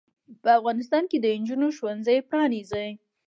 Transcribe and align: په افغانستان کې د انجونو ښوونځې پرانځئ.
په 0.41 0.49
افغانستان 0.59 1.03
کې 1.11 1.17
د 1.21 1.25
انجونو 1.35 1.67
ښوونځې 1.77 2.17
پرانځئ. 2.29 2.89